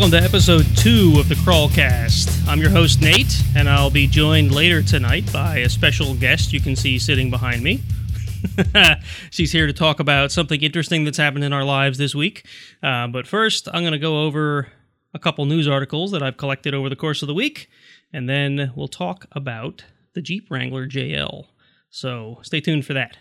[0.00, 2.48] welcome to episode two of the Crawlcast.
[2.48, 6.60] I'm your host, Nate, and I'll be joined later tonight by a special guest you
[6.60, 7.82] can see sitting behind me.
[9.30, 12.46] She's here to talk about something interesting that's happened in our lives this week.
[12.82, 14.68] Uh, but first, I'm going to go over
[15.12, 17.68] a couple news articles that I've collected over the course of the week,
[18.10, 21.48] and then we'll talk about the Jeep Wrangler JL.
[21.90, 23.18] So stay tuned for that.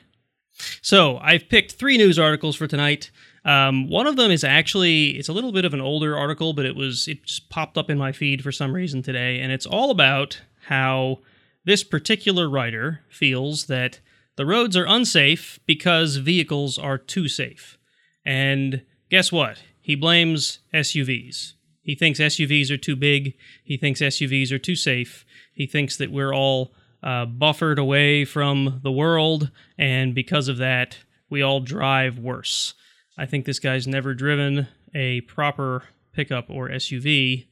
[0.81, 3.11] So I've picked three news articles for tonight.
[3.45, 6.65] Um, one of them is actually it's a little bit of an older article, but
[6.65, 9.65] it was it just popped up in my feed for some reason today, and it's
[9.65, 11.19] all about how
[11.65, 13.99] this particular writer feels that
[14.35, 17.77] the roads are unsafe because vehicles are too safe.
[18.25, 19.61] And guess what?
[19.81, 21.53] He blames SUVs.
[21.81, 23.33] He thinks SUVs are too big.
[23.63, 25.25] He thinks SUVs are too safe.
[25.53, 30.97] He thinks that we're all uh, buffered away from the world, and because of that,
[31.29, 32.73] we all drive worse.
[33.19, 37.47] I think this guy's never driven a proper pickup or SUV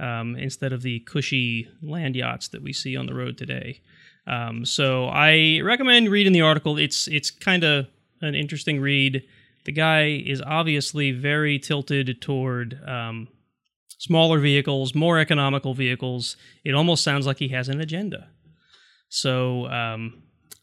[0.00, 3.80] um, instead of the cushy land yachts that we see on the road today.
[4.26, 6.76] Um, so I recommend reading the article.
[6.76, 7.86] It's it's kind of
[8.20, 9.22] an interesting read.
[9.64, 13.28] The guy is obviously very tilted toward um,
[13.98, 16.36] smaller vehicles, more economical vehicles.
[16.64, 18.28] It almost sounds like he has an agenda.
[19.08, 20.22] So, um,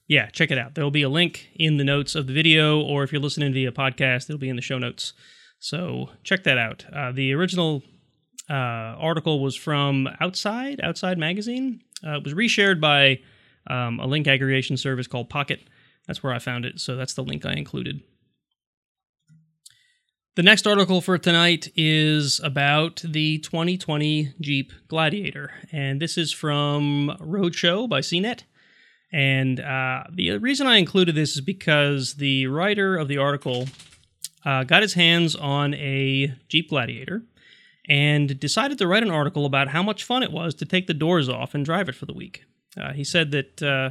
[0.10, 0.74] yeah, check it out.
[0.74, 3.72] There'll be a link in the notes of the video, or if you're listening via
[3.72, 5.14] podcast, it'll be in the show notes.
[5.60, 6.84] So, check that out.
[6.92, 7.84] Uh, the original
[8.50, 11.82] uh, article was from Outside, Outside Magazine.
[12.06, 13.20] Uh, it was reshared by
[13.68, 15.62] um, a link aggregation service called Pocket.
[16.08, 18.02] That's where I found it, so that's the link I included.
[20.36, 27.16] The next article for tonight is about the 2020 Jeep Gladiator, and this is from
[27.20, 28.44] Roadshow by CNET.
[29.12, 33.68] And uh, the reason I included this is because the writer of the article
[34.46, 37.24] uh, got his hands on a Jeep Gladiator
[37.88, 40.94] and decided to write an article about how much fun it was to take the
[40.94, 42.44] doors off and drive it for the week.
[42.80, 43.90] Uh, he said that uh,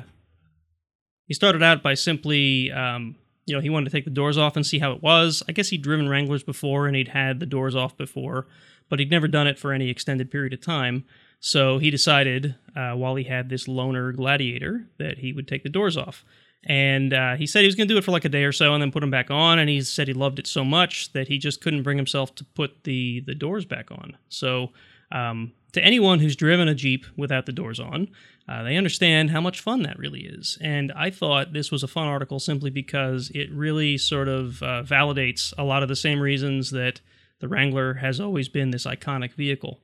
[1.27, 3.17] he started out by simply um,
[3.49, 5.43] you know, he wanted to take the doors off and see how it was.
[5.49, 8.47] I guess he'd driven Wranglers before and he'd had the doors off before,
[8.91, 11.05] but he'd never done it for any extended period of time.
[11.41, 15.69] So he decided, uh, while he had this loaner Gladiator, that he would take the
[15.69, 16.25] doors off.
[16.65, 18.53] And uh, he said he was going to do it for like a day or
[18.53, 19.59] so and then put them back on.
[19.59, 22.45] And he said he loved it so much that he just couldn't bring himself to
[22.45, 24.17] put the the doors back on.
[24.29, 24.73] So
[25.13, 28.09] um, to anyone who's driven a Jeep without the doors on,
[28.49, 30.59] uh, they understand how much fun that really is.
[30.61, 34.83] And I thought this was a fun article simply because it really sort of uh,
[34.83, 37.01] validates a lot of the same reasons that
[37.41, 39.81] the Wrangler has always been this iconic vehicle.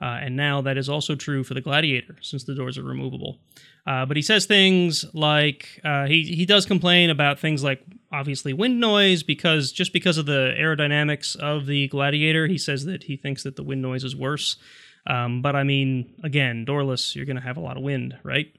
[0.00, 3.38] Uh, and now that is also true for the Gladiator, since the doors are removable.
[3.86, 7.82] Uh, but he says things like uh, he he does complain about things like
[8.12, 13.04] obviously wind noise because just because of the aerodynamics of the Gladiator, he says that
[13.04, 14.56] he thinks that the wind noise is worse.
[15.06, 18.54] Um, but I mean, again, doorless, you're going to have a lot of wind, right?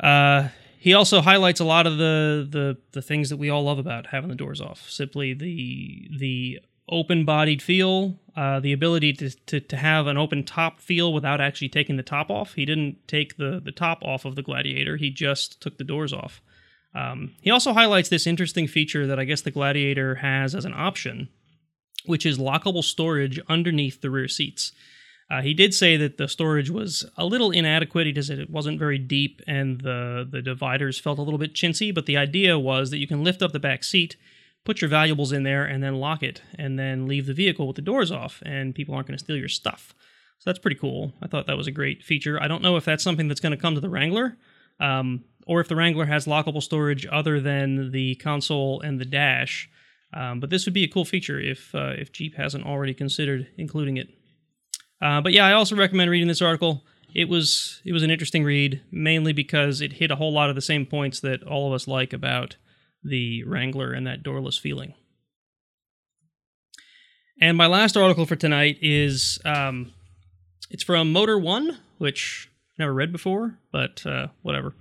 [0.00, 0.48] Uh,
[0.78, 4.06] he also highlights a lot of the, the the things that we all love about
[4.06, 4.88] having the doors off.
[4.88, 10.80] Simply the the open-bodied feel, uh, the ability to, to to have an open top
[10.80, 12.54] feel without actually taking the top off.
[12.54, 14.96] He didn't take the the top off of the Gladiator.
[14.96, 16.40] He just took the doors off.
[16.94, 20.74] Um, he also highlights this interesting feature that I guess the Gladiator has as an
[20.74, 21.28] option,
[22.06, 24.72] which is lockable storage underneath the rear seats.
[25.30, 28.06] Uh, he did say that the storage was a little inadequate.
[28.06, 31.94] He said it wasn't very deep and the, the dividers felt a little bit chintzy,
[31.94, 34.16] but the idea was that you can lift up the back seat,
[34.64, 37.76] put your valuables in there, and then lock it, and then leave the vehicle with
[37.76, 39.94] the doors off, and people aren't going to steal your stuff.
[40.38, 41.12] So that's pretty cool.
[41.20, 42.40] I thought that was a great feature.
[42.40, 44.36] I don't know if that's something that's going to come to the Wrangler,
[44.78, 49.68] um, or if the Wrangler has lockable storage other than the console and the dash.
[50.14, 53.48] Um, but this would be a cool feature if uh, if Jeep hasn't already considered
[53.56, 54.08] including it.
[55.00, 56.84] Uh, but yeah, I also recommend reading this article.
[57.14, 60.54] It was it was an interesting read, mainly because it hit a whole lot of
[60.54, 62.56] the same points that all of us like about
[63.08, 64.94] the Wrangler and that doorless feeling.
[67.40, 69.92] And my last article for tonight is um,
[70.70, 74.74] it's from Motor One, which I've never read before, but uh, whatever.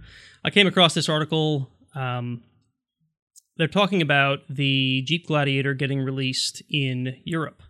[0.44, 1.69] I came across this article.
[1.94, 2.44] Um,
[3.57, 7.62] they're talking about the Jeep Gladiator getting released in Europe.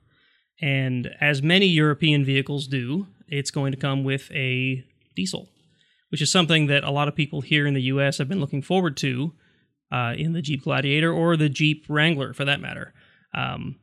[0.62, 4.84] And as many European vehicles do, it's going to come with a
[5.16, 5.50] diesel,
[6.10, 8.62] which is something that a lot of people here in the US have been looking
[8.62, 9.34] forward to
[9.92, 12.94] uh, in the Jeep Gladiator or the Jeep Wrangler for that matter.
[13.34, 13.78] Um,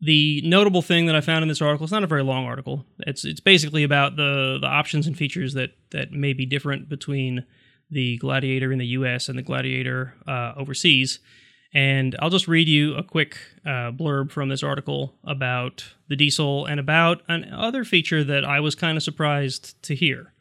[0.00, 2.84] the notable thing that I found in this article, it's not a very long article.
[3.00, 7.44] It's it's basically about the the options and features that that may be different between
[7.88, 9.28] the Gladiator in the U.S.
[9.28, 11.20] and the Gladiator uh, overseas.
[11.74, 16.66] And I'll just read you a quick uh, blurb from this article about the diesel
[16.66, 20.32] and about another feature that I was kind of surprised to hear.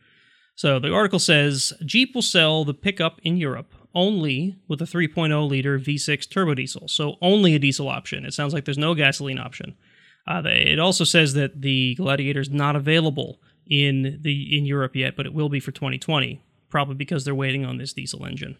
[0.55, 5.49] So the article says Jeep will sell the pickup in Europe only with a 3.0
[5.49, 6.87] liter V6 turbo diesel.
[6.87, 8.25] So only a diesel option.
[8.25, 9.75] It sounds like there's no gasoline option.
[10.27, 15.15] Uh, it also says that the Gladiator is not available in the in Europe yet,
[15.15, 18.57] but it will be for 2020, probably because they're waiting on this diesel engine.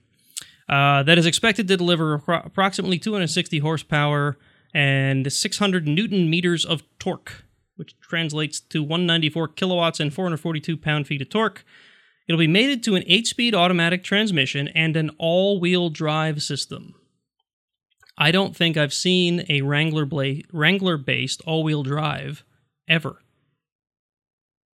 [0.69, 4.37] Uh, that is expected to deliver approximately 260 horsepower
[4.73, 7.43] and 600 newton meters of torque,
[7.75, 11.65] which translates to 194 kilowatts and 442 pound feet of torque.
[12.27, 16.95] It'll be mated to an 8 speed automatic transmission and an all wheel drive system.
[18.17, 22.43] I don't think I've seen a Wrangler, bla- Wrangler based all wheel drive
[22.87, 23.21] ever.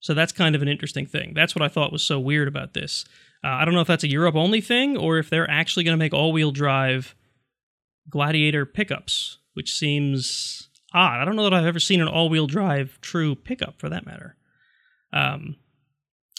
[0.00, 1.32] So that's kind of an interesting thing.
[1.35, 3.05] That's what I thought was so weird about this.
[3.43, 5.94] Uh, I don't know if that's a Europe only thing or if they're actually going
[5.94, 7.14] to make all wheel drive
[8.08, 11.20] Gladiator pickups, which seems odd.
[11.20, 14.06] I don't know that I've ever seen an all wheel drive true pickup for that
[14.06, 14.37] matter.
[15.12, 15.56] Um,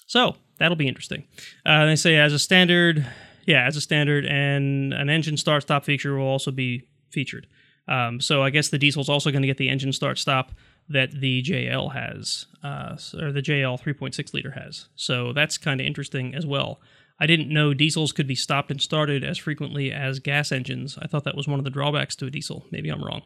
[0.05, 1.25] so that'll be interesting.
[1.65, 3.05] Uh, they say as a standard,
[3.45, 7.47] yeah, as a standard, and an engine start stop feature will also be featured.
[7.87, 10.51] Um, so I guess the diesel's also going to get the engine start stop
[10.89, 14.87] that the JL has, uh, or the JL 3.6 liter has.
[14.95, 16.79] So that's kind of interesting as well.
[17.19, 20.97] I didn't know diesels could be stopped and started as frequently as gas engines.
[21.01, 22.65] I thought that was one of the drawbacks to a diesel.
[22.71, 23.23] Maybe I'm wrong.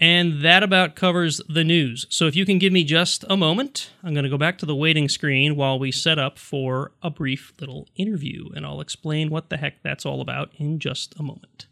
[0.00, 2.06] And that about covers the news.
[2.08, 4.66] So if you can give me just a moment, I'm going to go back to
[4.66, 9.28] the waiting screen while we set up for a brief little interview, and I'll explain
[9.28, 11.66] what the heck that's all about in just a moment.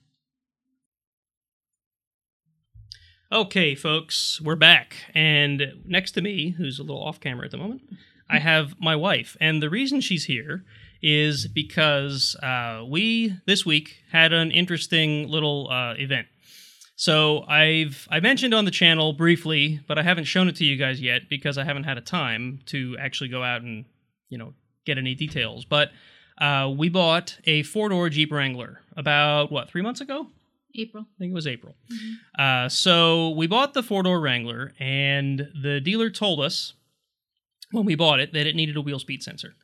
[3.33, 4.97] Okay, folks, we're back.
[5.15, 7.81] And next to me, who's a little off camera at the moment,
[8.29, 9.39] I have my wife.
[9.41, 10.67] And the reason she's here
[11.01, 16.27] is because uh, we, this week, had an interesting little uh, event.
[16.99, 20.77] So I've I mentioned on the channel briefly, but I haven't shown it to you
[20.77, 23.85] guys yet because I haven't had a time to actually go out and
[24.29, 24.53] you know
[24.85, 25.65] get any details.
[25.65, 25.93] But
[26.39, 30.27] uh, we bought a four door Jeep Wrangler about what three months ago.
[30.75, 31.05] April.
[31.05, 31.77] I think it was April.
[31.89, 32.43] Mm-hmm.
[32.43, 36.73] Uh, so we bought the four door Wrangler, and the dealer told us
[37.71, 39.55] when we bought it that it needed a wheel speed sensor.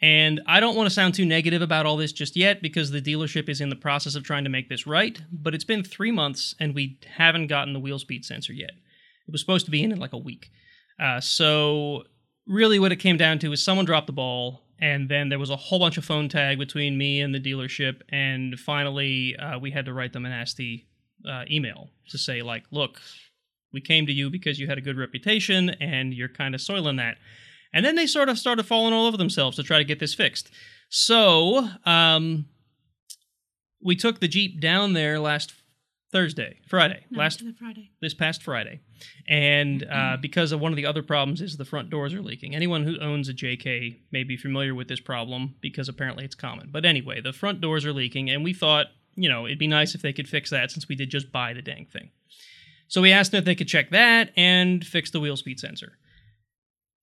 [0.00, 3.02] And I don't want to sound too negative about all this just yet because the
[3.02, 6.12] dealership is in the process of trying to make this right, but it's been three
[6.12, 8.70] months and we haven't gotten the wheel speed sensor yet.
[9.26, 10.50] It was supposed to be in in like a week.
[11.00, 12.04] Uh, so,
[12.46, 15.50] really, what it came down to is someone dropped the ball, and then there was
[15.50, 19.70] a whole bunch of phone tag between me and the dealership and finally uh, we
[19.70, 20.86] had to write them a nasty
[21.28, 23.00] uh, email to say like look
[23.72, 26.96] we came to you because you had a good reputation and you're kind of soiling
[26.96, 27.16] that
[27.72, 30.14] and then they sort of started falling all over themselves to try to get this
[30.14, 30.50] fixed
[30.88, 32.46] so um,
[33.82, 35.54] we took the jeep down there last
[36.10, 37.90] Thursday, Friday, no, last Friday.
[38.00, 38.80] this past Friday,
[39.28, 42.54] and uh, because of one of the other problems is the front doors are leaking.
[42.54, 46.70] Anyone who owns a JK may be familiar with this problem because apparently it's common.
[46.72, 48.86] But anyway, the front doors are leaking, and we thought,
[49.16, 51.52] you know, it'd be nice if they could fix that since we did just buy
[51.52, 52.10] the dang thing.
[52.88, 55.98] So we asked them if they could check that and fix the wheel speed sensor.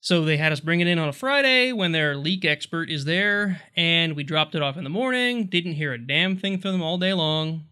[0.05, 3.05] So they had us bring it in on a Friday when their leak expert is
[3.05, 5.47] there, and we dropped it off in the morning.
[5.47, 7.63] Didn't hear a damn thing from them all day long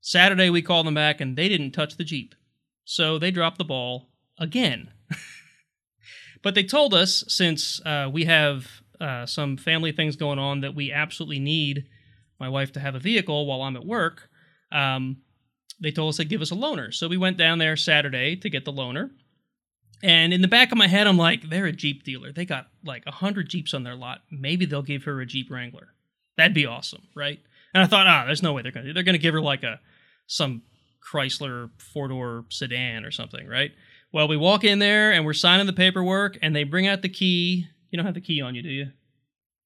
[0.00, 2.34] Saturday, we called them back and they didn't touch the Jeep.
[2.86, 4.08] So they dropped the ball
[4.38, 4.88] again.
[6.42, 8.66] but they told us since uh, we have
[8.98, 11.88] uh, some family things going on that we absolutely need
[12.40, 14.30] my wife to have a vehicle while I'm at work,
[14.72, 15.18] um,
[15.78, 16.94] they told us they'd give us a loaner.
[16.94, 19.10] So we went down there Saturday to get the loaner.
[20.02, 22.32] And in the back of my head, I'm like, they're a Jeep dealer.
[22.32, 24.22] They got like 100 Jeeps on their lot.
[24.30, 25.94] Maybe they'll give her a Jeep Wrangler.
[26.36, 27.38] That'd be awesome, right?
[27.72, 28.92] And I thought, ah, there's no way they're going to.
[28.92, 29.80] They're going to give her like a
[30.26, 30.62] some
[31.12, 33.72] Chrysler four door sedan or something, right?
[34.12, 37.08] Well, we walk in there and we're signing the paperwork, and they bring out the
[37.08, 37.66] key.
[37.90, 38.86] You don't have the key on you, do you?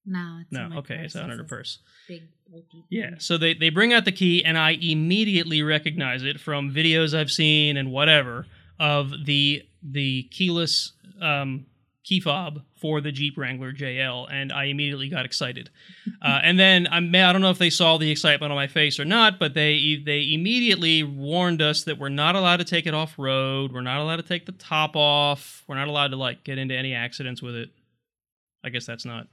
[0.05, 0.77] No, no.
[0.77, 1.79] okay, it's under the purse.
[2.07, 2.85] Big bulky.
[2.89, 3.15] Yeah.
[3.17, 7.31] So they they bring out the key, and I immediately recognize it from videos I've
[7.31, 8.45] seen and whatever
[8.79, 11.65] of the the keyless um,
[12.03, 15.69] key fob for the Jeep Wrangler JL, and I immediately got excited.
[16.19, 18.99] Uh, and then I'm, I don't know if they saw the excitement on my face
[18.99, 22.95] or not, but they they immediately warned us that we're not allowed to take it
[22.95, 23.71] off road.
[23.71, 25.63] We're not allowed to take the top off.
[25.67, 27.69] We're not allowed to like get into any accidents with it.
[28.63, 29.27] I guess that's not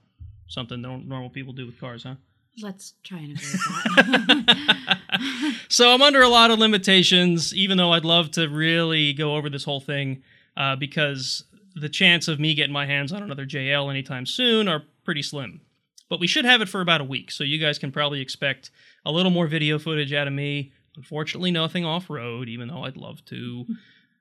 [0.46, 2.16] something normal people do with cars, huh?
[2.62, 5.54] Let's try and avoid that.
[5.68, 9.50] so I'm under a lot of limitations, even though I'd love to really go over
[9.50, 10.22] this whole thing
[10.56, 11.44] uh, because
[11.74, 15.62] the chance of me getting my hands on another JL anytime soon are pretty slim.
[16.08, 17.32] but we should have it for about a week.
[17.32, 18.70] So you guys can probably expect
[19.04, 20.72] a little more video footage out of me.
[20.96, 23.66] Unfortunately, nothing off road, even though I'd love to.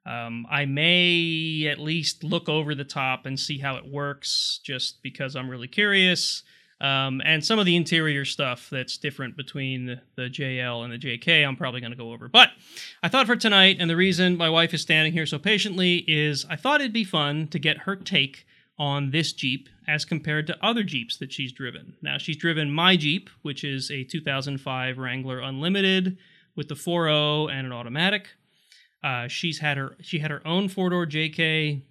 [0.06, 5.02] Um, I may at least look over the top and see how it works, just
[5.02, 6.44] because I'm really curious.
[6.84, 11.48] Um, and some of the interior stuff that's different between the, JL and the JK,
[11.48, 12.28] I'm probably going to go over.
[12.28, 12.50] But
[13.02, 16.46] I thought for tonight, and the reason my wife is standing here so patiently is
[16.50, 18.46] I thought it'd be fun to get her take
[18.78, 21.94] on this Jeep as compared to other Jeeps that she's driven.
[22.02, 26.18] Now, she's driven my Jeep, which is a 2005 Wrangler Unlimited
[26.54, 28.28] with the 4.0 and an automatic.
[29.02, 31.82] Uh, she's had her she had her own four door JK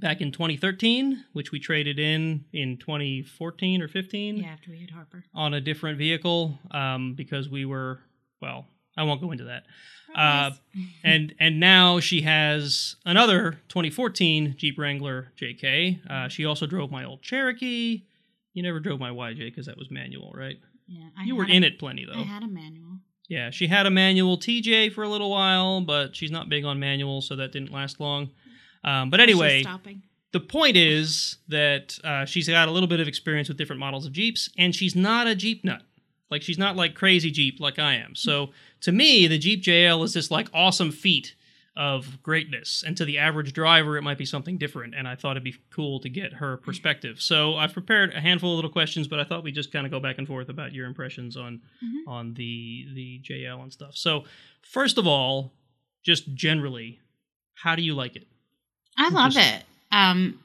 [0.00, 4.90] back in 2013, which we traded in in 2014 or 15 Yeah, after we had
[4.90, 5.24] Harper.
[5.34, 8.00] on a different vehicle um, because we were
[8.40, 8.66] well.
[8.96, 9.64] I won't go into that.
[10.14, 10.50] Uh,
[11.04, 16.10] and and now she has another 2014 Jeep Wrangler JK.
[16.10, 18.02] Uh, she also drove my old Cherokee.
[18.54, 20.56] You never drove my YJ because that was manual, right?
[20.88, 22.18] yeah, I you were a- in it plenty though.
[22.20, 22.98] I had a manual.
[23.28, 26.80] Yeah, she had a manual TJ for a little while, but she's not big on
[26.80, 28.30] manual, so that didn't last long.
[28.88, 29.62] Um, but anyway,
[30.32, 34.06] the point is that uh, she's got a little bit of experience with different models
[34.06, 35.82] of Jeeps, and she's not a Jeep nut.
[36.30, 38.14] Like she's not like crazy Jeep like I am.
[38.14, 38.50] So
[38.82, 41.34] to me, the Jeep JL is this like awesome feat
[41.76, 44.94] of greatness, and to the average driver, it might be something different.
[44.96, 47.20] And I thought it'd be cool to get her perspective.
[47.22, 49.92] So I've prepared a handful of little questions, but I thought we'd just kind of
[49.92, 52.08] go back and forth about your impressions on Mhm.
[52.08, 53.96] on the the JL and stuff.
[53.96, 54.24] So
[54.62, 55.52] first of all,
[56.02, 56.98] just generally,
[57.54, 58.26] how do you like it?
[58.98, 59.64] I love it.
[59.92, 60.40] Um,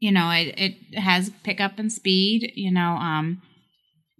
[0.00, 2.52] you know, it it has pickup and speed.
[2.56, 3.42] You know, um,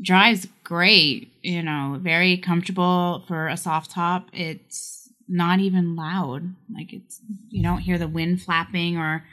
[0.01, 1.33] drives great.
[1.43, 4.29] You know, very comfortable for a soft top.
[4.33, 6.55] It's not even loud.
[6.73, 9.25] Like it's you don't hear the wind flapping or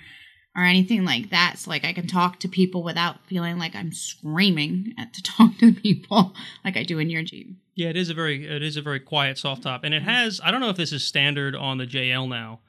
[0.55, 1.55] or anything like that.
[1.57, 5.57] So like I can talk to people without feeling like I'm screaming at to talk
[5.59, 6.33] to people
[6.63, 7.55] like I do in your Jeep.
[7.75, 10.39] Yeah, it is a very it is a very quiet soft top, and it has
[10.43, 12.61] I don't know if this is standard on the JL now,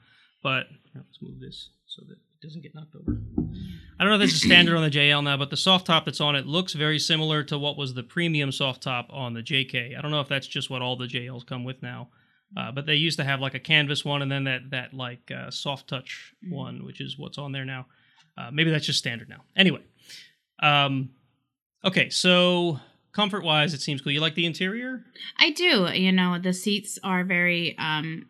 [0.43, 3.17] but let's move this so that it doesn't get knocked over.
[3.99, 6.05] I don't know if this is standard on the JL now, but the soft top
[6.05, 9.41] that's on it looks very similar to what was the premium soft top on the
[9.41, 9.97] JK.
[9.97, 12.07] I don't know if that's just what all the JLs come with now,
[12.55, 15.29] uh, but they used to have like a canvas one and then that that like
[15.31, 16.51] uh, soft touch Mhm.
[16.51, 17.87] one, which is what's on there now.
[18.37, 19.43] Uh, maybe that's just standard now.
[19.57, 19.81] Anyway,
[20.63, 21.09] um,
[21.83, 22.79] okay, so
[23.11, 24.13] comfort wise, it seems cool.
[24.13, 25.03] You like the interior?
[25.37, 25.89] I do.
[25.93, 28.27] You know, the seats are very um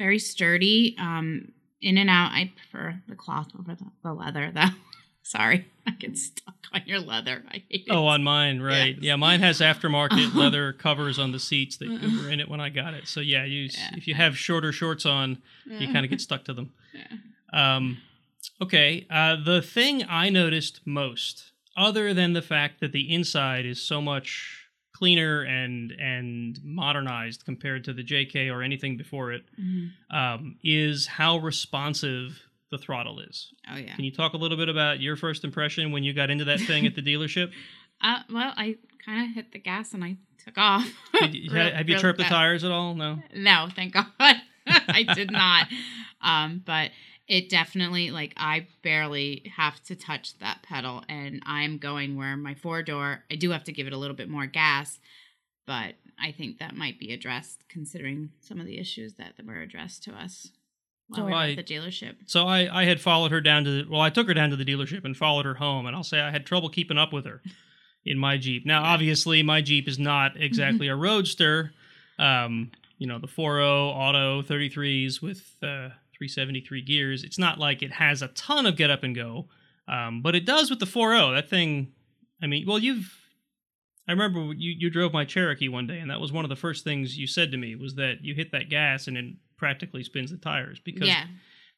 [0.00, 0.96] very sturdy.
[0.98, 1.52] Um
[1.82, 2.32] in and out.
[2.32, 4.74] I prefer the cloth over the, the leather though.
[5.22, 5.66] Sorry.
[5.86, 7.42] I get stuck on your leather.
[7.48, 7.90] I hate it.
[7.90, 8.94] Oh, on mine, right?
[8.96, 9.02] Yes.
[9.02, 12.68] Yeah, mine has aftermarket leather covers on the seats that were in it when I
[12.68, 13.06] got it.
[13.06, 13.90] So yeah, you Yeah.
[13.96, 16.72] if you have shorter shorts on, you kind of get stuck to them.
[16.92, 17.76] Yeah.
[17.76, 17.98] Um,
[18.60, 23.80] okay, uh, the thing I noticed most, other than the fact that the inside is
[23.80, 24.59] so much
[25.00, 29.90] cleaner and and modernized compared to the JK or anything before it, Mhm.
[30.10, 33.52] um, is how responsive the throttle is.
[33.68, 33.94] Oh yeah.
[33.96, 36.60] Can you talk a little bit about your first impression when you got into that
[36.60, 37.50] thing at the dealership?
[38.00, 40.86] Uh, well, I kind of hit the gas and I took off.
[41.18, 42.94] Did you- Real- have you chirped the tires at all?
[42.94, 43.22] No.
[43.34, 44.06] No, thank God.
[44.66, 45.66] I did not.
[46.20, 46.90] Um, but
[47.30, 52.54] it definitely like I barely have to touch that pedal and I'm going where my
[52.54, 54.98] four door I do have to give it a little bit more gas,
[55.66, 60.02] but I think that might be addressed considering some of the issues that were addressed
[60.04, 60.48] to us
[61.06, 62.16] while So we were I- at the dealership.
[62.26, 64.56] So I, I had followed her down to the, well, I took her down to
[64.56, 67.26] the dealership and followed her home, and I'll say I had trouble keeping up with
[67.26, 67.40] her
[68.04, 68.66] in my Jeep.
[68.66, 71.72] Now, obviously, my Jeep is not exactly a roadster.
[72.18, 75.90] Um, you know, the 4.0 auto 33s with uh,
[76.20, 77.24] 373 gears.
[77.24, 79.48] It's not like it has a ton of get up and go,
[79.88, 81.34] um, but it does with the 4.0.
[81.34, 81.92] That thing,
[82.42, 83.16] I mean, well, you've.
[84.06, 86.56] I remember you, you drove my Cherokee one day, and that was one of the
[86.56, 90.02] first things you said to me was that you hit that gas and it practically
[90.02, 91.26] spins the tires because Yeah.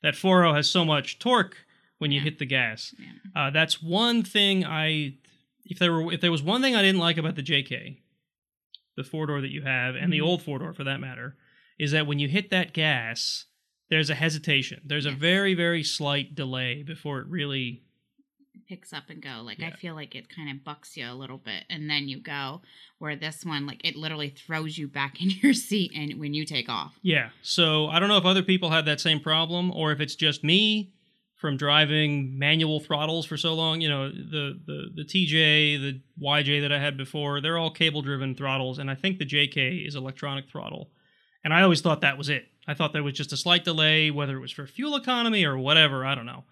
[0.03, 1.57] that 4.0 has so much torque
[1.99, 2.25] when you Yeah.
[2.25, 2.95] hit the gas.
[2.99, 3.07] Yeah.
[3.37, 5.15] Uh, that's one thing I,
[5.67, 7.99] if there were, if there was one thing I didn't like about the JK,
[8.97, 10.25] the four door that you have, and the Mhm.
[10.27, 11.37] old four door for that matter,
[11.79, 13.45] is that when you hit that gas,
[13.93, 14.81] there's a hesitation.
[14.87, 17.83] There's a very, very slight delay before it really.
[18.67, 19.43] picks up and go.
[19.45, 22.19] Like I feel like it kind of bucks you a little bit and then you
[22.19, 22.63] go.
[23.01, 26.47] Where this one, like it literally throws you back in your seat and when you
[26.47, 26.95] take off.
[27.03, 27.29] Yeah.
[27.43, 30.43] So I don't know if other people had that same problem or if it's just
[30.43, 30.95] me
[31.37, 33.83] from driving manual throttles for so long.
[33.83, 38.01] You know, the the the TJ, the YJ that I had before, they're all cable
[38.01, 40.89] driven throttles, and I think the JK is electronic throttle.
[41.45, 42.47] And I always thought that was it.
[42.67, 45.57] I thought there was just a slight delay, whether it was for fuel economy or
[45.59, 46.05] whatever.
[46.07, 46.45] I don't know.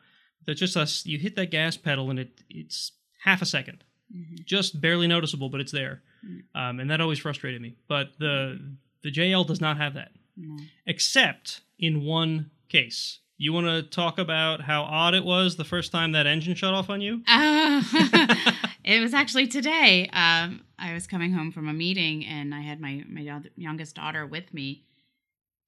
[0.44, 1.06] There's just us.
[1.06, 2.92] You hit that gas pedal, and it it's
[3.24, 3.84] half a second.
[4.12, 4.44] Mhm.
[4.44, 6.42] just barely noticeable, but it's there, Mm.
[6.56, 7.76] um, and that always frustrated me.
[7.86, 8.58] But the
[9.02, 10.58] the JL does not have that, No.
[10.86, 13.20] except in one case.
[13.38, 16.74] You want to talk about how odd it was the first time that engine shut
[16.74, 17.22] off on you?
[17.28, 17.82] Uh,
[18.84, 20.08] it was actually today.
[20.12, 23.20] Um, I was coming home from a meeting and I had my my
[23.56, 24.82] youngest daughter with me,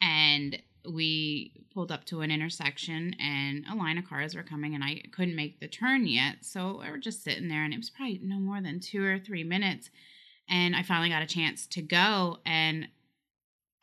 [0.03, 4.83] and we pulled up to an intersection and a line of cars were coming and
[4.83, 7.89] I couldn't make the turn yet, so we were just sitting there and it was
[7.91, 9.89] probably no more than two or three minutes,
[10.49, 12.89] and I finally got a chance to go and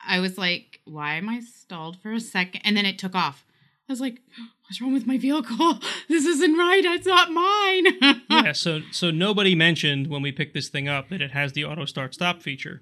[0.06, 2.62] I was like, "Why am I stalled for a second?
[2.64, 3.46] And then it took off.
[3.88, 4.22] I was like,
[4.64, 5.80] "What's wrong with my vehicle?
[6.08, 6.84] This isn't right.
[6.86, 8.52] It's not mine." yeah.
[8.54, 11.86] So so nobody mentioned when we picked this thing up that it has the auto
[11.86, 12.82] start stop feature.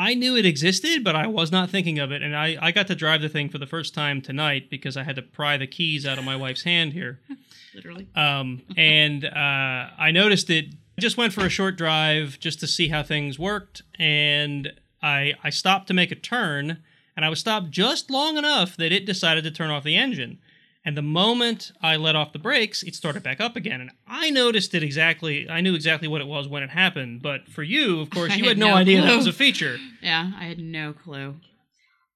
[0.00, 2.22] I knew it existed, but I was not thinking of it.
[2.22, 5.02] And I, I got to drive the thing for the first time tonight because I
[5.02, 7.20] had to pry the keys out of my wife's hand here.
[7.74, 8.08] Literally.
[8.16, 10.74] Um, and uh, I noticed it.
[10.96, 13.82] I just went for a short drive just to see how things worked.
[13.98, 16.78] And I, I stopped to make a turn.
[17.14, 20.38] And I was stopped just long enough that it decided to turn off the engine.
[20.84, 23.82] And the moment I let off the brakes, it started back up again.
[23.82, 25.48] And I noticed it exactly.
[25.48, 27.20] I knew exactly what it was when it happened.
[27.22, 29.76] But for you, of course, you had had no, no idea that was a feature.
[30.02, 31.36] Yeah, I had no clue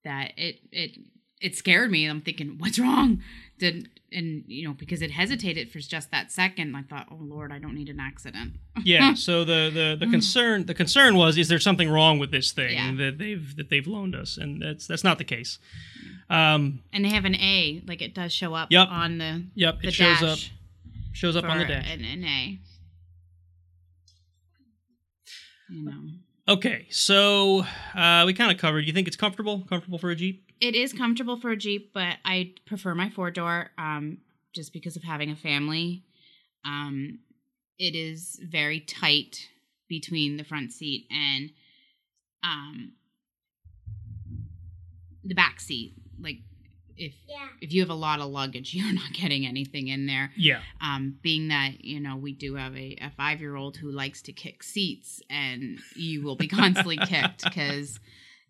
[0.05, 0.93] that it it
[1.45, 2.07] it scared me.
[2.07, 3.21] I'm thinking, what's wrong?
[3.59, 6.75] Did and you know because it hesitated for just that second.
[6.75, 8.55] I thought, oh Lord, I don't need an accident.
[8.85, 12.53] yeah so the the the concern the concern was is there something wrong with this
[12.53, 12.93] thing Yeah.
[12.97, 15.59] that they've that they've loaned us and that's that's not the case
[16.29, 18.89] um And they have an A, like it does show up Yep.
[18.89, 20.39] on the yep the it shows up
[21.13, 22.59] shows up on the dash An, an A.
[25.71, 26.01] You know,
[26.49, 30.44] okay so uh we kind of covered you think it's comfortable comfortable for a jeep
[30.61, 34.19] it is comfortable for a Jeep, but I prefer my four door um,
[34.55, 36.05] just because of having a family.
[36.65, 37.19] Um,
[37.79, 39.49] it is very tight
[39.89, 41.51] between the front seat and
[42.43, 42.93] um,
[45.25, 45.95] the back seat.
[46.21, 46.39] Like
[46.97, 47.49] if Yeah.
[47.61, 50.31] if you have a lot of luggage, you're not getting anything in there.
[50.37, 53.91] yeah Um, being that you know we do have a, a five year old who
[53.91, 57.99] likes to kick seats, and you will be constantly kicked because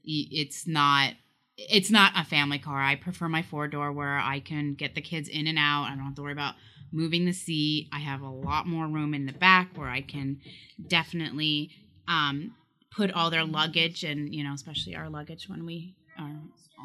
[0.05, 1.15] it's not
[1.57, 2.83] it's not a family car.
[2.83, 5.85] I prefer my four door where I can get the kids in and out.
[5.85, 6.55] I don't have to worry about
[6.93, 7.89] moving the seat.
[7.93, 10.41] I have a lot more room in the back where I can
[10.89, 11.71] definitely
[12.09, 12.55] um,
[12.91, 16.31] put all their luggage and you know especially our luggage when we are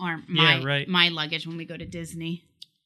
[0.02, 0.88] or my Yeah, right.
[0.88, 2.44] my luggage when we go to Disney.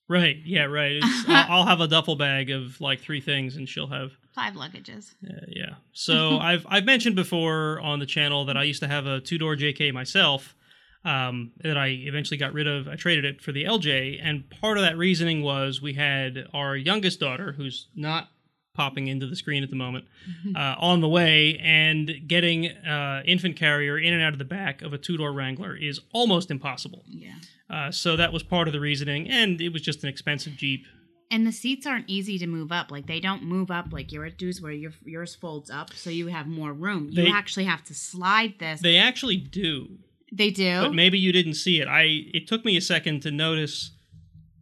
[0.09, 3.67] right yeah right it's, I'll, I'll have a duffel bag of like three things and
[3.69, 5.13] she'll have Five luggages.
[5.23, 5.75] Uh, yeah.
[5.93, 9.37] So I've I've mentioned before on the channel that I used to have a two
[9.37, 10.55] door JK myself.
[11.05, 12.87] Um, that I eventually got rid of.
[12.87, 16.77] I traded it for the LJ, and part of that reasoning was we had our
[16.77, 18.29] youngest daughter, who's not
[18.73, 20.05] popping into the screen at the moment,
[20.55, 24.81] uh, on the way, and getting uh, infant carrier in and out of the back
[24.81, 27.03] of a two door Wrangler is almost impossible.
[27.07, 27.33] Yeah.
[27.69, 30.85] Uh, so that was part of the reasoning, and it was just an expensive Jeep.
[31.31, 32.91] And the seats aren't easy to move up.
[32.91, 36.27] Like they don't move up like yours does, where your yours folds up, so you
[36.27, 37.09] have more room.
[37.11, 38.79] You They- actually have to slide this.
[38.81, 39.97] They actually do.
[40.35, 40.81] They do.
[40.81, 41.87] but maybe you didn't see it.
[41.87, 43.91] I it took me a second to notice.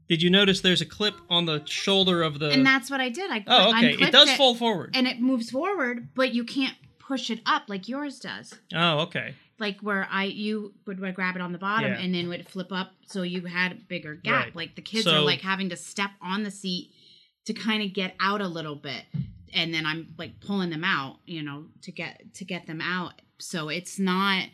[0.10, 2.50] Did you notice there's a clip on the shoulder of the?
[2.50, 3.32] and that's what I did.
[3.32, 3.94] I oh, okay.
[3.94, 4.92] It does fold forward.
[4.94, 8.54] and it moves forward, but you can't push it up like yours does.
[8.76, 9.34] oh, okay.
[9.60, 12.00] Like where I you would grab it on the bottom Yeah.
[12.00, 14.46] and then would flip up, so you had a bigger gap.
[14.48, 14.56] Right.
[14.56, 16.92] Like the kids So- are like having to step on the seat
[17.46, 19.04] to kind of get out a little bit,
[19.54, 23.14] and then I'm like pulling them out, you know, to get to get them out.
[23.40, 24.48] So it's not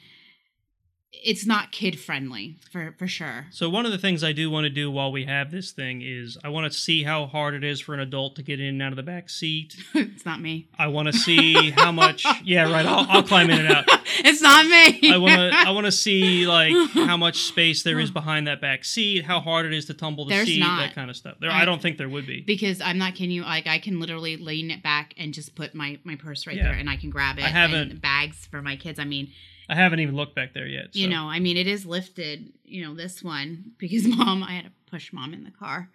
[1.13, 3.47] it's not kid friendly for for sure.
[3.49, 6.01] So one of the things I do want to do while we have this thing
[6.03, 8.67] is I want to see how hard it is for an adult to get in
[8.67, 9.75] and out of the back seat.
[9.95, 10.67] it's not me.
[10.77, 12.25] I want to see how much.
[12.43, 12.85] Yeah, right.
[12.85, 13.85] I'll, I'll climb in and out.
[14.19, 15.11] it's not me.
[15.11, 15.51] I want to.
[15.53, 19.39] I want to see like how much space there is behind that back seat, how
[19.39, 20.79] hard it is to tumble the There's seat, not.
[20.79, 21.37] that kind of stuff.
[21.39, 22.41] There, I- I don't think there would be.
[22.41, 23.41] because I'm not kidding you.
[23.43, 26.63] Like I can literally lean it back and just put my my purse right Yeah.
[26.63, 27.43] there, and I can grab it.
[27.45, 28.99] I haven't- and bags for my kids.
[28.99, 29.31] I mean,
[29.69, 30.95] I haven't even looked back there yet.
[30.95, 32.53] you know, I mean, it is lifted.
[32.63, 35.89] You know, this one because mom, I had to push mom in the car.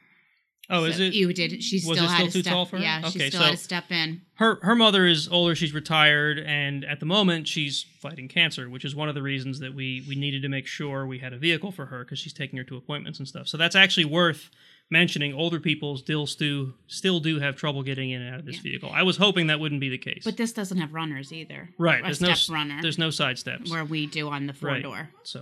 [0.71, 1.13] Oh, is it?
[1.13, 1.63] You did.
[1.63, 2.53] She was still had to too step.
[2.53, 2.83] tall for her?
[2.83, 4.23] Yeah, she still so- had to step in.
[4.37, 8.85] her her mother is older she's retired and at the moment she's fighting cancer which
[8.85, 11.37] is one of the reasons that we we needed to make sure we had a
[11.39, 14.51] vehicle for her because she's taking her to appointments and stuff so that's actually worth
[14.93, 18.57] mentioning older people still do still do have trouble getting in and out of this
[18.57, 18.63] Yeah.
[18.71, 21.71] vehicle i was hoping that wouldn't be the case But this doesn't have runners either.
[21.79, 22.79] right there's step no runner.
[22.83, 24.83] there's no side steps where we do on the four Right.
[24.83, 25.09] door.
[25.25, 25.41] so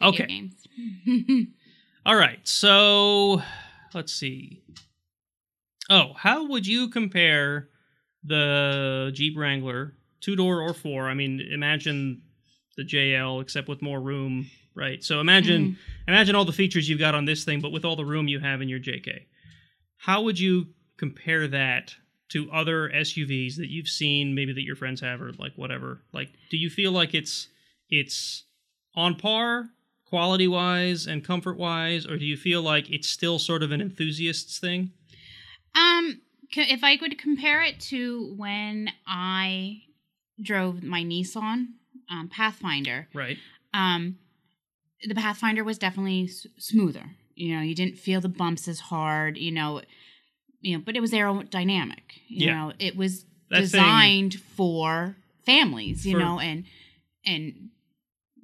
[0.00, 0.50] video Okay.
[2.06, 3.42] All right so
[3.94, 4.62] let's see
[5.90, 7.68] oh how would you compare
[8.26, 11.10] the Jeep Wrangler, two door or four.
[11.10, 12.22] I mean, imagine
[12.76, 15.02] the JL except with more room, right?
[15.02, 16.08] So imagine Mm-hmm.
[16.08, 18.40] imagine all the features you've got on this thing, but with all the room you
[18.40, 19.26] have in your JK.
[19.96, 21.94] How would you compare that
[22.30, 26.02] to other SUVs that you've seen, maybe that your friends have, or like whatever?
[26.12, 27.48] Like, do you feel like it's
[27.88, 28.44] it's
[28.94, 29.68] on par
[30.06, 33.80] quality wise and comfort wise, or do you feel like it's still sort of an
[33.80, 34.92] enthusiast's thing?
[35.74, 36.20] Um,
[36.56, 39.82] if I could compare it to when I
[40.40, 41.66] drove my Nissan
[42.10, 43.38] um, Pathfinder, Right.
[43.72, 44.18] um,
[45.06, 47.10] the Pathfinder was definitely s- smoother.
[47.34, 49.36] You know, you didn't feel the bumps as hard.
[49.36, 49.82] You know,
[50.60, 52.02] you know, but it was aerodynamic.
[52.28, 52.54] You Yeah.
[52.54, 56.06] know, it was That thing- designed for families.
[56.06, 56.64] You For- know, and
[57.26, 57.70] and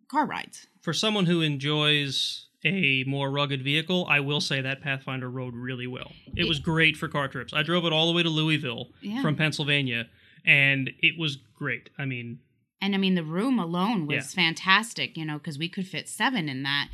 [0.09, 0.67] car rides.
[0.81, 5.87] For someone who enjoys a more rugged vehicle, I will say that Pathfinder rode really
[5.87, 6.13] well.
[6.37, 7.53] It was great for car trips.
[7.55, 9.23] I drove it all the way to Louisville Yeah.
[9.23, 10.09] from Pennsylvania,
[10.45, 11.89] and it was great.
[11.99, 12.41] I mean,
[12.81, 14.45] And I mean, the room alone was Yeah.
[14.45, 16.89] fantastic, you know, because we could fit seven in that,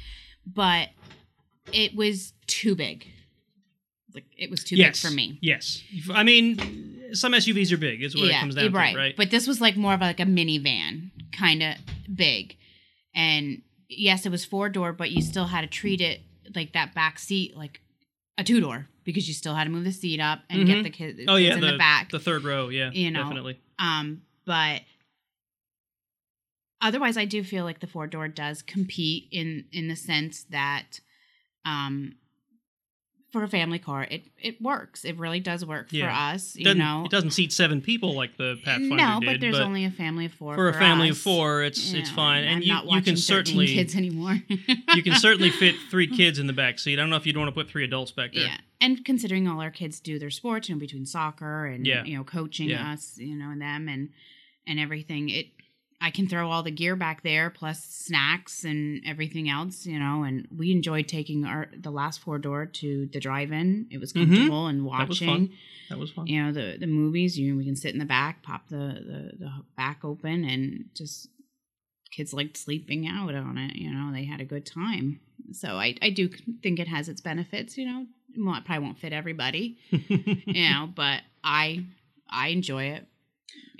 [0.46, 0.88] but
[1.72, 3.06] it was too big.
[4.14, 5.38] Like it was too yes, big for me.
[5.42, 8.02] Yes, I mean, some SUVs are big.
[8.02, 8.92] Is what it comes down right.
[8.92, 9.16] to, right?
[9.16, 11.74] But this was like more of like a minivan, kind of
[12.14, 12.56] big,
[13.14, 16.22] and yes, it was four door, but you still had to treat it
[16.54, 17.80] like that back seat like
[18.38, 20.66] a two door because you still had to move the seat up and Mhm.
[20.66, 22.10] get the kids, oh kids yeah, in the, the back.
[22.10, 22.68] the third row.
[22.70, 23.58] Yeah, You know, definitely.
[23.78, 24.80] Um, but
[26.80, 31.00] otherwise, I do feel like the four door does compete in in the sense that,
[31.64, 32.16] um,
[33.32, 35.04] for a family car, it it works.
[35.04, 36.56] It really does work for us.
[36.56, 39.84] You know, it doesn't seat seven people like the Pathfinder no, did, but there's only
[39.84, 42.56] a family of four for a family of four, it's You it's know, fine, and
[42.56, 44.38] I'm you not you can 13 certainly kids anymore.
[44.94, 46.98] you can certainly fit three kids in the back seat.
[46.98, 48.44] I don't know if you'd want to put three adults back there.
[48.44, 52.04] Yeah, and considering all our kids do their sports, you know, between soccer and Yeah.
[52.04, 52.92] you know coaching Yeah.
[52.92, 54.10] us, you know, and them and
[54.68, 55.46] and everything, it
[56.00, 60.22] I can throw all the gear back there plus snacks and everything else, you know.
[60.24, 63.88] And we enjoyed taking our the last four door to the drive-in.
[63.90, 64.26] It was Mhm.
[64.26, 65.28] comfortable and That was watching.
[65.28, 65.50] fun.
[65.88, 66.26] That was fun.
[66.26, 67.38] You know the the movies.
[67.38, 71.28] You we can sit in the back, pop the the, the back open, and just
[72.14, 73.76] kids liked sleeping out on it.
[73.76, 75.20] You know they had a good time.
[75.52, 76.28] So I I do
[76.62, 77.78] think it has its benefits.
[77.78, 78.06] You know,
[78.38, 79.78] well, it probably won't fit everybody.
[80.46, 81.84] You know, but I
[82.28, 83.06] I enjoy it.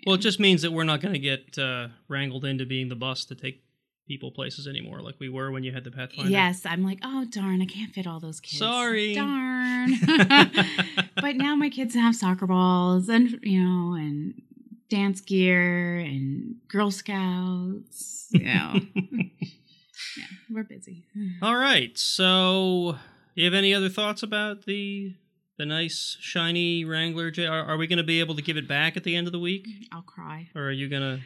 [0.07, 2.95] Well, it just means that we're not going to get uh, wrangled into being the
[2.95, 3.63] bus to take
[4.07, 6.31] people places anymore, like we were when you had the Pathfinder.
[6.31, 8.59] Yes, I'm like, oh darn, I can't fit all those kids.
[8.59, 9.15] Sorry.
[9.15, 9.91] darn.
[11.17, 14.41] but now my kids have soccer balls and you know and
[14.89, 18.29] dance gear and Girl Scouts.
[18.31, 21.05] You know, yeah, we're busy.
[21.43, 21.97] All right.
[21.99, 22.97] So,
[23.35, 25.15] you have any other thoughts about the
[25.59, 27.31] the nice shiny Wrangler?
[27.31, 29.27] J- Are, are we going to be able to give it back at the end
[29.27, 30.49] of the week, I'll cry.
[30.55, 31.21] or are you going to?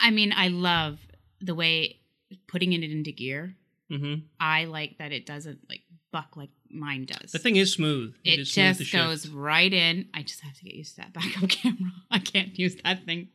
[0.00, 0.98] I mean, I love
[1.40, 2.00] the way
[2.48, 3.54] putting it into gear.
[3.90, 3.98] to?
[3.98, 5.80] hmm I like that it doesn't like
[6.12, 7.32] buck like mine does.
[7.32, 8.14] The thing is smooth.
[8.24, 9.04] it is smooth to just shift.
[9.04, 10.08] goes right in.
[10.14, 11.90] I just have to get used to that backup camera.
[12.10, 13.28] I can't use that thing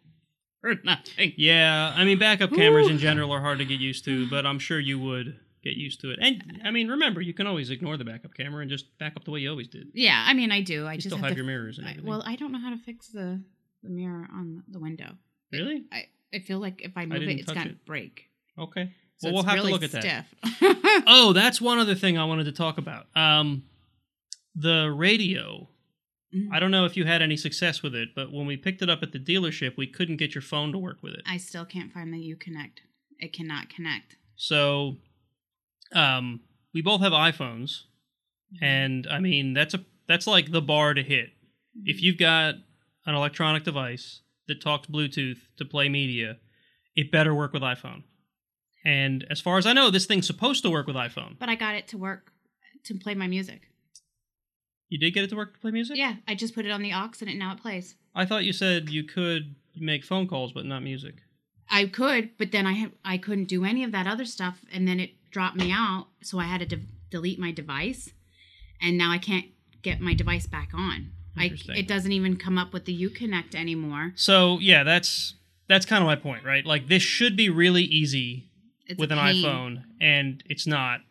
[0.62, 1.34] for nothing.
[1.38, 2.92] Yeah, I mean, backup cameras Ooh.
[2.92, 6.00] in general are hard to get used to, but I'm sure you would get used
[6.02, 6.20] to it.
[6.22, 9.26] And I mean, remember, you can always ignore the backup camera and just back up
[9.26, 9.88] the way you always did.
[9.94, 10.86] Yeah, I mean, I do.
[10.86, 12.70] I You just still have, have your mirrors and I, well, I don't know how
[12.70, 13.42] to fix the
[13.84, 15.12] the mirror on the window.
[15.52, 15.84] really?
[15.92, 17.86] I I feel like if I move didn't it, it's gonna it.
[17.86, 18.30] break.
[18.58, 18.92] Okay.
[19.18, 20.26] So well, we'll have really to look at that.
[21.08, 23.08] Oh, that's one other thing I wanted to talk about.
[23.16, 23.64] Um,
[24.56, 25.68] the radio.
[26.36, 26.50] Mm.
[26.52, 28.90] I don't know if you had any success with it, but when we picked it
[28.90, 31.22] up at the dealership, we couldn't get your phone to work with it.
[31.26, 32.80] I still can't find the Uconnect.
[33.20, 34.18] It cannot connect.
[34.36, 34.98] So,
[35.96, 36.42] um,
[36.74, 37.84] we both have iPhones,
[38.62, 41.30] and I mean that's a that's like the bar to hit.
[41.84, 42.56] If you've got
[43.06, 46.38] an electronic device that talks Bluetooth to play media,
[46.96, 48.04] it better work with iPhone.
[48.84, 51.40] And as far as I know, this thing's supposed to work with iPhone.
[51.40, 52.32] But I got it to work
[52.84, 53.64] to play my music.
[54.90, 55.98] You did get it to work to play music?
[55.98, 57.96] Yeah, I just put it on the aux and it now it plays.
[58.14, 61.16] I thought you said you could make phone calls but not music.
[61.70, 64.88] I could, but then I ha- I couldn't do any of that other stuff, and
[64.88, 66.08] then it dropped me out.
[66.24, 68.12] So I had to de- delete my device,
[68.82, 69.48] and now I can't
[69.82, 71.12] get my device back on.
[71.38, 71.76] I, Interesting.
[71.76, 74.14] it doesn't even come up with the Uconnect anymore.
[74.16, 75.36] So yeah, that's
[75.68, 76.66] that's kind of my point, right?
[76.66, 78.50] Like this should be really easy
[78.88, 79.44] It's with an pain.
[79.44, 81.02] iPhone, and it's not.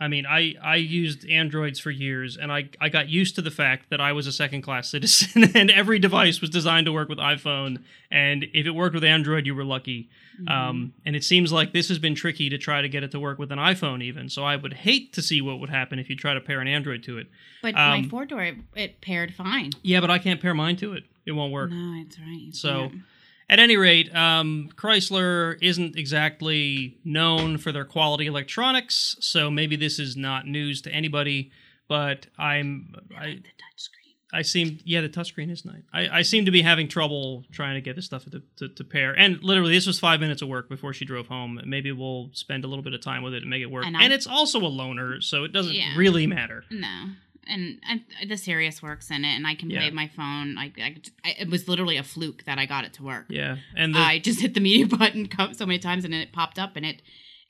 [0.00, 3.50] I mean, I I used Androids for years, and I I got used to the
[3.50, 7.08] fact that I was a second class citizen, and every device was designed to work
[7.08, 10.08] with iPhone, and if it worked with Android, you were lucky.
[10.40, 10.48] Mm-hmm.
[10.48, 13.18] Um, and it seems like this has been tricky to try to get it to
[13.18, 14.28] work with an iPhone, even.
[14.28, 16.68] So I would hate to see what would happen if you try to pair an
[16.68, 17.26] Android to it.
[17.60, 19.72] But my um, four door, it, it paired fine.
[19.82, 21.02] Yeah, but I can't pair mine to it.
[21.26, 21.72] it won't work.
[21.72, 22.28] No, it's right.
[22.40, 23.02] you So- can't.
[23.50, 29.98] At any rate, um, Chrysler isn't exactly known for their quality electronics, so maybe this
[29.98, 31.50] is not news to anybody.
[31.88, 34.14] But I'm I, the touchscreen.
[34.30, 35.84] I seem yeah the touchscreen is nice.
[35.94, 38.84] I, I seem to be having trouble trying to get this stuff to, to, to
[38.84, 39.14] pair.
[39.18, 41.58] And literally, this was five minutes of work before she drove home.
[41.64, 43.86] Maybe we'll spend a little bit of time with it and make it work.
[43.86, 45.96] And And, it's also a loaner, so it doesn't Yeah.
[45.96, 46.64] really matter.
[46.70, 47.06] No.
[47.48, 49.90] And, and the Sirius works in it, and I can play Yeah.
[49.90, 50.58] my phone.
[50.58, 53.26] I, I, I- it was literally a fluke that I got it to work.
[53.28, 56.58] Yeah, and the, I just hit the media button so many times, and it popped
[56.58, 57.00] up, and it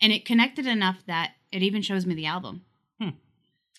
[0.01, 2.63] and it connected enough that it even shows me the album.
[3.01, 3.11] Hmm.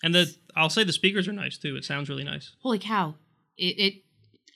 [0.04, 1.76] and the I'll say the speakers are nice too.
[1.76, 2.54] It sounds really nice.
[2.62, 3.16] Holy cow!
[3.58, 3.94] It, it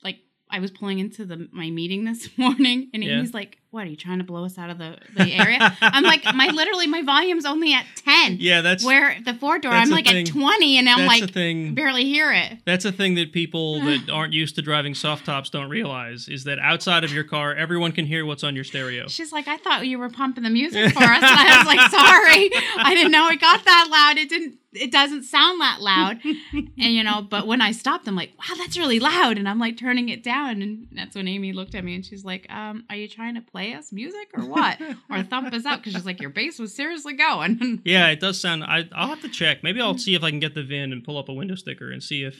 [0.03, 0.17] like
[0.49, 3.17] I was pulling into the my meeting this morning, and Yeah.
[3.19, 6.03] Amy's like, "What are you trying to blow us out of the the area?" I'm
[6.03, 8.37] like, "My literally my volume's only at ten.
[8.39, 10.27] Yeah, that's Where the four door, I'm like thing.
[10.27, 11.73] at twenty, and I'm like thing.
[11.73, 15.49] barely hear it." That's a thing that people that aren't used to driving soft tops
[15.49, 19.07] don't realize is that outside of your car, everyone can hear what's on your stereo.
[19.07, 21.23] She's like, I thought you were pumping the music for us.
[21.23, 22.49] And I was like, sorry.
[22.77, 24.17] I didn't know it got that loud.
[24.17, 26.19] It didn't it doesn't sound that loud.
[26.23, 29.37] and you know, but when I stopped, I'm like, wow, that's really loud.
[29.37, 30.61] And I'm like turning it down.
[30.61, 33.41] And that's when Amy looked at me and she's like, um, are you trying to
[33.41, 34.79] play us music or what?
[35.09, 35.79] or thump us up?
[35.79, 37.81] Because she's like, your bass was seriously going.
[37.85, 38.63] Yeah, it does sound.
[38.63, 39.63] I, I'll have to check.
[39.63, 39.99] Maybe I'll mm.
[39.99, 42.23] see if I can get the VIN and pull up a window sticker and see
[42.23, 42.39] if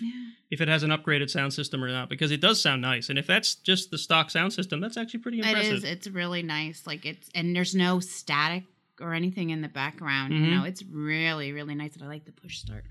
[0.50, 3.10] if it has an upgraded sound system or not because it does sound nice.
[3.10, 5.74] And if that's just the stock sound system, that's actually pretty impressive.
[5.74, 5.84] is.
[5.84, 6.86] It's really nice.
[6.86, 8.64] Like it's and there's no static
[9.02, 10.34] or anything in the background.
[10.34, 10.38] Mhm.
[10.38, 10.56] You mm-hmm.
[10.60, 11.96] know, it's really, really nice.
[11.96, 12.86] And I like the push start.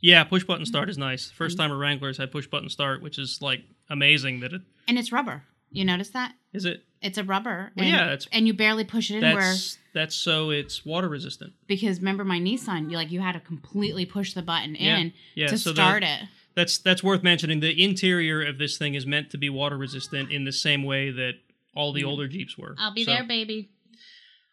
[0.00, 0.90] Yeah, push button start mm.
[0.90, 1.30] is nice.
[1.30, 1.60] First mm.
[1.60, 4.98] time First timer Wranglers had push button start, which is like amazing that it And
[4.98, 5.44] it's rubber.
[5.70, 6.34] You notice that?
[6.52, 6.84] is it.
[7.04, 7.70] It's a rubber.
[7.76, 10.84] Well, and, yeah, it's- and you barely push it in where That's that's so it's
[10.84, 11.52] water resistant.
[11.68, 15.12] because remember my Nissan, you like you had to completely push the button Yeah, in
[15.34, 16.28] Yeah, to so start that, it.
[16.54, 17.60] that's that's worth mentioning.
[17.60, 21.10] The interior of this thing is meant to be water resistant in the same way
[21.10, 21.34] that
[21.76, 22.06] all the Mm.
[22.08, 22.74] older Jeeps were.
[22.78, 23.68] I'll be So- there, baby.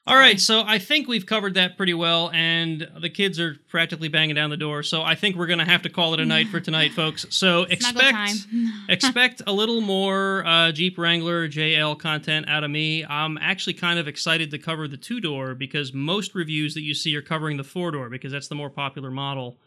[0.08, 4.08] All right, so I think we've covered that pretty well, and the kids are practically
[4.08, 4.82] banging down the door.
[4.82, 7.28] So I think we're gonna have to call it a night for tonight, folks.
[7.30, 8.48] So expect
[8.90, 13.06] expect a little more uh, Jeep Wrangler JL content out of me.
[13.06, 16.96] I'm actually kind of excited to cover the two door because most reviews that you
[16.96, 19.58] see are covering the four door because that's the more popular model.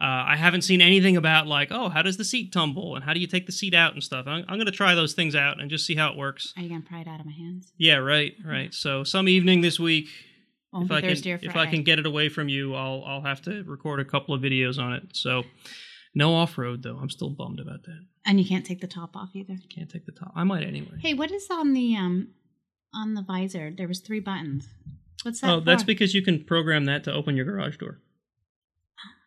[0.00, 3.14] Uh, I haven't seen anything about like, oh, how does the seat tumble and how
[3.14, 4.26] do you take the seat out and stuff.
[4.26, 6.52] I'm, I'm going to try those things out and just see how it works.
[6.56, 7.72] Are you gonna pry it out of my hands?
[7.78, 8.74] Yeah, right, right.
[8.74, 10.08] So some evening this week,
[10.74, 13.22] if I can Thursday or if I can get it away from you, I'll I'll
[13.22, 15.04] have to record a couple of videos on it.
[15.12, 15.44] So
[16.14, 16.98] no off road though.
[17.00, 18.00] I'm still bummed about that.
[18.26, 19.56] And you can't take the top off either.
[19.74, 20.32] Can't take the top.
[20.34, 20.98] I might anyway.
[21.00, 22.28] Hey, what is on the um
[22.92, 23.72] on the visor?
[23.76, 24.68] There was three buttons.
[25.22, 25.50] What's that?
[25.50, 28.00] Oh, that's because you can program that to open your garage door.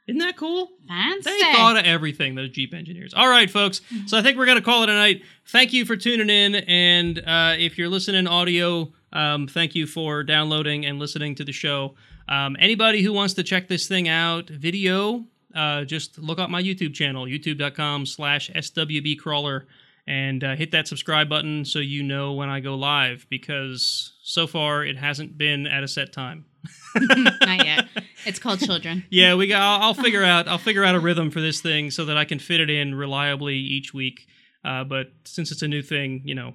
[0.08, 0.70] Isn't that cool?
[0.88, 1.30] fancy.
[1.30, 3.14] They thought of everything, those Jeep engineers.
[3.14, 3.82] All right, folks.
[4.06, 5.22] So I think we're going to call it a night.
[5.48, 6.56] Thank you for tuning in.
[6.56, 11.52] And uh, if you're listening audio, um, thank you for downloading and listening to the
[11.52, 11.96] show.
[12.30, 16.62] Um, anybody who wants to check this thing out, video, uh, just look up my
[16.62, 19.66] YouTube channel, youtube.com slash swbcrawler,
[20.08, 24.48] and uh, hit that subscribe button so you know when I go live because so
[24.48, 26.46] far it hasn't been at a set time.
[26.96, 27.86] Not yet.
[28.26, 29.06] It's called Children.
[29.10, 29.62] Yeah, we got.
[29.62, 30.50] I'll, I'll figure out.
[30.50, 32.94] I'll figure out a rhythm for this thing so that I can fit it in
[32.94, 34.28] reliably each week.
[34.66, 36.54] Uh, but since it's a new thing, you know,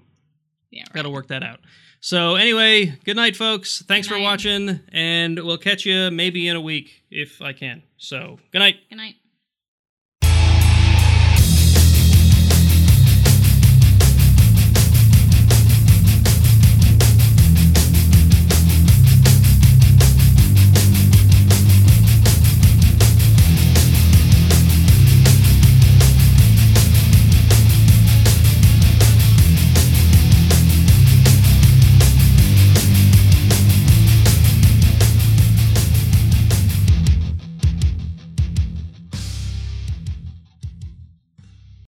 [0.71, 0.83] Yeah.
[0.83, 0.93] Right.
[0.93, 1.61] got to work that out.
[2.01, 3.81] So anyway, good night, folks.
[3.87, 7.83] Thanks for watching, and we'll catch you maybe in a week if I can.
[7.97, 8.77] So good night.
[8.91, 9.15] Good night.